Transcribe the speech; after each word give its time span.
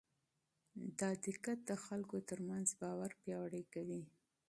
دا 0.99 1.09
دقت 1.25 1.57
د 1.69 1.71
خلکو 1.85 2.17
ترمنځ 2.29 2.67
باور 2.81 3.11
پیاوړی 3.21 3.63
کوي. 3.73 4.01